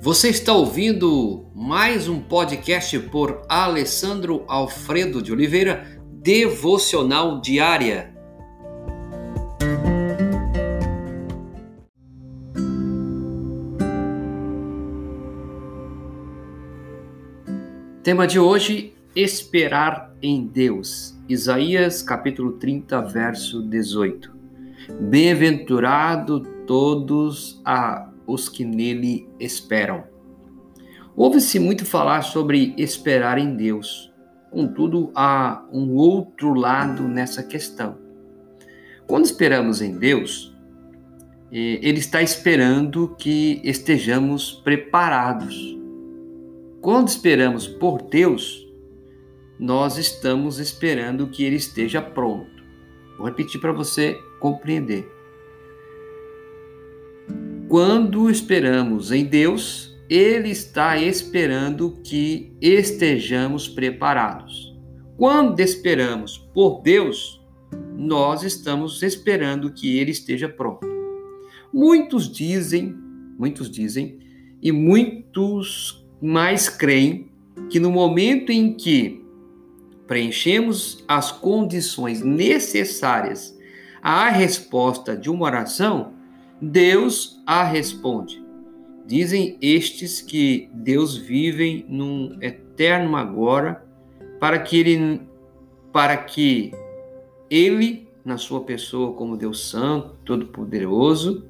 Você 0.00 0.28
está 0.28 0.52
ouvindo 0.52 1.50
mais 1.52 2.08
um 2.08 2.20
podcast 2.20 2.96
por 3.10 3.42
Alessandro 3.48 4.44
Alfredo 4.46 5.20
de 5.20 5.32
Oliveira, 5.32 6.00
Devocional 6.22 7.40
Diária. 7.40 8.14
Tema 18.04 18.24
de 18.24 18.38
hoje: 18.38 18.94
Esperar 19.16 20.14
em 20.22 20.46
Deus. 20.46 21.18
Isaías 21.28 22.02
capítulo 22.04 22.52
30, 22.52 23.02
verso 23.02 23.62
18. 23.62 24.32
Bem-aventurado 25.00 26.40
todos 26.68 27.60
a, 27.64 28.08
os 28.28 28.48
que 28.48 28.64
nele 28.64 29.28
esperam. 29.40 30.04
Ouve-se 31.16 31.58
muito 31.58 31.84
falar 31.84 32.22
sobre 32.22 32.74
esperar 32.76 33.38
em 33.38 33.56
Deus. 33.56 34.12
Contudo, 34.50 35.10
há 35.14 35.66
um 35.72 35.94
outro 35.94 36.54
lado 36.54 37.02
nessa 37.08 37.42
questão. 37.42 37.98
Quando 39.06 39.24
esperamos 39.24 39.82
em 39.82 39.98
Deus, 39.98 40.56
eh, 41.50 41.80
Ele 41.82 41.98
está 41.98 42.22
esperando 42.22 43.16
que 43.18 43.60
estejamos 43.64 44.52
preparados. 44.62 45.76
Quando 46.80 47.08
esperamos 47.08 47.66
por 47.66 48.02
Deus, 48.02 48.64
nós 49.58 49.98
estamos 49.98 50.60
esperando 50.60 51.26
que 51.26 51.42
Ele 51.42 51.56
esteja 51.56 52.00
pronto. 52.00 52.62
Vou 53.16 53.26
repetir 53.26 53.60
para 53.60 53.72
você 53.72 54.16
compreender. 54.38 55.17
Quando 57.68 58.30
esperamos 58.30 59.12
em 59.12 59.26
Deus, 59.26 59.94
Ele 60.08 60.48
está 60.48 60.96
esperando 60.96 61.98
que 62.02 62.50
estejamos 62.62 63.68
preparados. 63.68 64.74
Quando 65.18 65.60
esperamos 65.60 66.38
por 66.54 66.80
Deus, 66.80 67.44
nós 67.94 68.42
estamos 68.42 69.02
esperando 69.02 69.70
que 69.70 69.98
Ele 69.98 70.12
esteja 70.12 70.48
pronto. 70.48 70.86
Muitos 71.70 72.32
dizem, 72.32 72.96
muitos 73.38 73.70
dizem, 73.70 74.18
e 74.62 74.72
muitos 74.72 76.08
mais 76.22 76.70
creem 76.70 77.30
que 77.68 77.78
no 77.78 77.90
momento 77.90 78.50
em 78.50 78.72
que 78.72 79.22
preenchemos 80.06 81.04
as 81.06 81.30
condições 81.30 82.22
necessárias 82.22 83.54
à 84.00 84.30
resposta 84.30 85.14
de 85.14 85.28
uma 85.28 85.44
oração, 85.44 86.16
Deus 86.60 87.40
a 87.46 87.62
responde. 87.62 88.42
Dizem 89.06 89.56
estes 89.62 90.20
que 90.20 90.68
Deus 90.74 91.16
vive 91.16 91.86
num 91.88 92.36
eterno 92.42 93.16
agora, 93.16 93.84
para 94.38 94.58
que 94.58 94.78
ele 94.78 95.22
para 95.92 96.16
que 96.16 96.72
ele 97.50 98.06
na 98.24 98.36
sua 98.36 98.60
pessoa 98.60 99.14
como 99.14 99.36
Deus 99.36 99.70
santo, 99.70 100.16
todo 100.24 100.48
poderoso. 100.48 101.46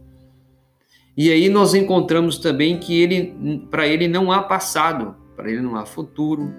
E 1.17 1.33
aí 1.33 1.49
nós 1.49 1.75
encontramos 1.75 2.39
também 2.39 2.79
que 2.79 3.01
ele 3.01 3.67
para 3.71 3.89
ele 3.89 4.07
não 4.07 4.31
há 4.31 4.43
passado, 4.43 5.17
para 5.35 5.51
ele 5.51 5.61
não 5.61 5.75
há 5.75 5.85
futuro, 5.85 6.55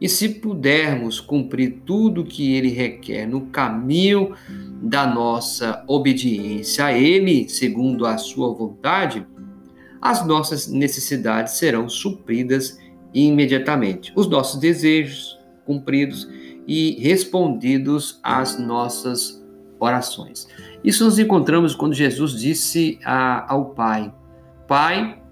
e 0.00 0.08
se 0.08 0.28
pudermos 0.28 1.20
cumprir 1.20 1.82
tudo 1.84 2.22
o 2.22 2.24
que 2.24 2.54
ele 2.54 2.68
requer 2.68 3.26
no 3.26 3.42
caminho 3.46 4.34
da 4.82 5.06
nossa 5.06 5.84
obediência 5.86 6.86
a 6.86 6.92
ele, 6.92 7.48
segundo 7.48 8.04
a 8.04 8.18
sua 8.18 8.52
vontade, 8.52 9.26
as 10.00 10.26
nossas 10.26 10.68
necessidades 10.68 11.54
serão 11.54 11.88
supridas 11.88 12.78
imediatamente. 13.14 14.12
Os 14.14 14.28
nossos 14.28 14.60
desejos 14.60 15.38
cumpridos 15.64 16.28
e 16.66 17.00
respondidos 17.00 18.18
às 18.22 18.58
nossas 18.58 19.42
orações. 19.78 20.48
Isso 20.82 21.04
nos 21.04 21.18
encontramos 21.18 21.74
quando 21.74 21.94
Jesus 21.94 22.32
disse 22.32 22.98
a, 23.04 23.50
ao 23.52 23.70
Pai: 23.70 24.12
Pai, 24.68 25.22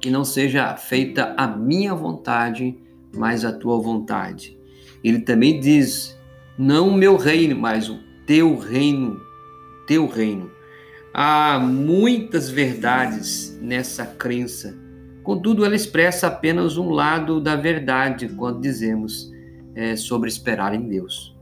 que 0.00 0.10
não 0.10 0.24
seja 0.24 0.76
feita 0.76 1.34
a 1.36 1.46
minha 1.46 1.94
vontade, 1.94 2.78
mas 3.18 3.44
a 3.44 3.52
tua 3.52 3.80
vontade. 3.80 4.56
Ele 5.02 5.20
também 5.20 5.60
diz: 5.60 6.18
não 6.56 6.88
o 6.88 6.94
meu 6.94 7.16
reino, 7.16 7.56
mas 7.56 7.88
o 7.88 7.98
teu 8.26 8.56
reino, 8.56 9.20
teu 9.86 10.06
reino. 10.06 10.50
Há 11.12 11.58
muitas 11.58 12.48
verdades 12.48 13.58
nessa 13.60 14.06
crença. 14.06 14.76
Contudo, 15.22 15.64
ela 15.64 15.74
expressa 15.74 16.28
apenas 16.28 16.76
um 16.76 16.90
lado 16.90 17.40
da 17.40 17.56
verdade 17.56 18.28
quando 18.28 18.60
dizemos 18.60 19.30
é, 19.74 19.96
sobre 19.96 20.28
esperar 20.28 20.74
em 20.74 20.88
Deus. 20.88 21.36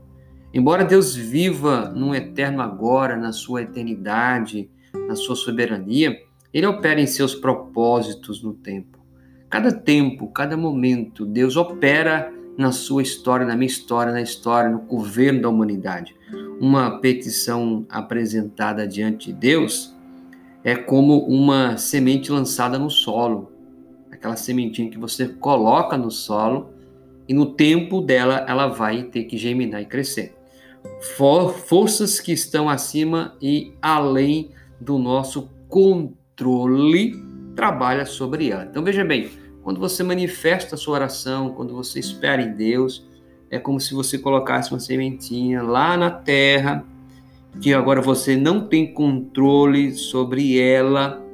Embora 0.53 0.83
Deus 0.83 1.15
viva 1.15 1.89
num 1.89 2.15
eterno 2.15 2.61
agora, 2.61 3.15
na 3.15 3.31
sua 3.31 3.61
eternidade, 3.61 4.69
na 5.07 5.15
sua 5.15 5.35
soberania, 5.35 6.17
ele 6.53 6.65
opera 6.65 6.99
em 6.99 7.07
seus 7.07 7.35
propósitos 7.35 8.41
no 8.41 8.53
tempo. 8.53 8.96
Cada 9.49 9.71
tempo, 9.71 10.27
cada 10.27 10.57
momento, 10.57 11.25
Deus 11.25 11.55
opera 11.55 12.33
na 12.57 12.71
sua 12.71 13.01
história, 13.01 13.45
na 13.45 13.55
minha 13.55 13.67
história, 13.67 14.11
na 14.11 14.21
história, 14.21 14.69
no 14.69 14.79
governo 14.79 15.41
da 15.41 15.49
humanidade. 15.49 16.15
Uma 16.59 16.99
petição 16.99 17.85
apresentada 17.89 18.85
diante 18.85 19.27
de 19.27 19.33
Deus 19.33 19.95
é 20.63 20.75
como 20.75 21.19
uma 21.27 21.77
semente 21.77 22.29
lançada 22.29 22.77
no 22.77 22.89
solo. 22.89 23.51
Aquela 24.11 24.35
sementinha 24.35 24.89
que 24.89 24.97
você 24.97 25.27
coloca 25.27 25.95
no 25.97 26.11
solo 26.11 26.73
e 27.27 27.33
no 27.33 27.45
tempo 27.45 28.01
dela 28.01 28.43
ela 28.49 28.67
vai 28.67 29.03
ter 29.03 29.25
que 29.25 29.37
germinar 29.37 29.81
e 29.81 29.85
crescer. 29.85 30.35
For 31.15 31.53
forças 31.53 32.19
que 32.19 32.33
estão 32.33 32.67
acima 32.67 33.35
e 33.41 33.73
além 33.81 34.49
do 34.81 34.97
nosso 34.97 35.49
controle 35.69 37.26
trabalha 37.57 38.05
sobre 38.05 38.51
ela. 38.51 38.67
Então 38.69 38.83
veja 38.83 39.03
bem, 39.03 39.31
quando 39.63 39.79
você 39.79 40.03
manifesta 40.03 40.75
a 40.75 40.77
sua 40.77 40.93
oração, 40.93 41.49
quando 41.49 41.73
você 41.73 41.99
espera 41.99 42.39
em 42.39 42.53
Deus, 42.53 43.05
é 43.49 43.57
como 43.57 43.79
se 43.81 43.95
você 43.95 44.19
colocasse 44.19 44.71
uma 44.71 44.79
sementinha 44.79 45.63
lá 45.63 45.97
na 45.97 46.11
terra, 46.11 46.85
que 47.59 47.73
agora 47.73 47.99
você 47.99 48.37
não 48.37 48.67
tem 48.67 48.93
controle 48.93 49.91
sobre 49.93 50.59
ela. 50.59 51.25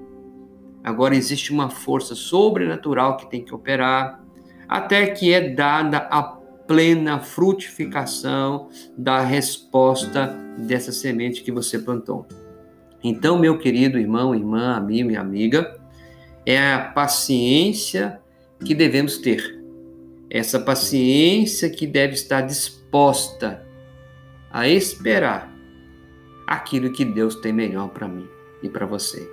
Agora 0.82 1.14
existe 1.14 1.52
uma 1.52 1.70
força 1.70 2.16
sobrenatural 2.16 3.18
que 3.18 3.30
tem 3.30 3.44
que 3.44 3.54
operar, 3.54 4.24
até 4.68 5.08
que 5.08 5.34
é 5.34 5.50
dada 5.50 5.98
a 6.10 6.24
plena 6.24 7.20
frutificação 7.20 8.70
da 8.98 9.20
resposta 9.20 10.28
dessa 10.58 10.94
semente 10.94 11.44
que 11.44 11.52
você 11.52 11.78
plantou. 11.78 12.26
Então, 13.04 13.38
meu 13.38 13.58
querido 13.58 14.00
irmão, 14.00 14.34
irmã, 14.34 14.76
amigo 14.78 15.12
e 15.12 15.18
amiga, 15.18 15.83
é 16.46 16.74
a 16.74 16.80
paciência 16.80 18.20
que 18.64 18.74
devemos 18.74 19.18
ter. 19.18 19.62
Essa 20.30 20.60
paciência 20.60 21.70
que 21.70 21.86
deve 21.86 22.14
estar 22.14 22.42
disposta 22.42 23.66
a 24.52 24.68
esperar 24.68 25.54
aquilo 26.48 26.92
que 26.92 27.06
Deus 27.06 27.36
tem 27.36 27.54
melhor 27.54 27.90
para 27.90 28.08
mim 28.08 28.28
e 28.62 28.70
para 28.70 28.86
você. 28.86 29.28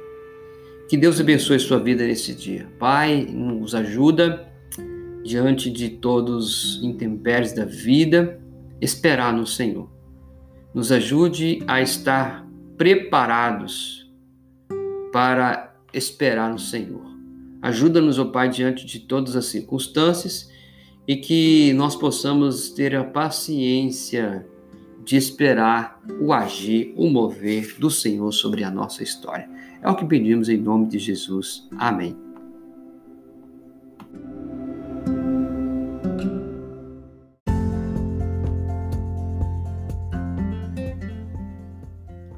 Que 0.88 0.96
Deus 0.96 1.20
abençoe 1.20 1.58
sua 1.58 1.78
vida 1.78 2.04
nesse 2.04 2.34
dia. 2.34 2.66
Pai, 2.78 3.26
nos 3.30 3.74
ajuda 3.74 4.50
diante 5.22 5.70
de 5.70 5.90
todos 5.90 6.76
os 6.76 6.82
intempéries 6.82 7.52
da 7.52 7.64
vida, 7.64 8.40
esperar 8.80 9.32
no 9.32 9.46
Senhor. 9.46 9.88
Nos 10.74 10.90
ajude 10.90 11.62
a 11.66 11.80
estar 11.80 12.46
preparados 12.76 14.10
para 15.12 15.69
esperar 15.92 16.50
no 16.50 16.58
Senhor. 16.58 17.04
Ajuda-nos, 17.62 18.18
ó 18.18 18.22
oh 18.22 18.30
Pai, 18.30 18.48
diante 18.48 18.86
de 18.86 19.00
todas 19.00 19.36
as 19.36 19.46
circunstâncias 19.46 20.50
e 21.06 21.16
que 21.16 21.72
nós 21.74 21.94
possamos 21.96 22.70
ter 22.70 22.94
a 22.94 23.04
paciência 23.04 24.46
de 25.04 25.16
esperar 25.16 26.00
o 26.20 26.32
agir, 26.32 26.94
o 26.96 27.08
mover 27.08 27.76
do 27.78 27.90
Senhor 27.90 28.30
sobre 28.32 28.64
a 28.64 28.70
nossa 28.70 29.02
história. 29.02 29.48
É 29.82 29.88
o 29.88 29.96
que 29.96 30.04
pedimos 30.04 30.48
em 30.48 30.58
nome 30.58 30.86
de 30.86 30.98
Jesus. 30.98 31.66
Amém. 31.76 32.29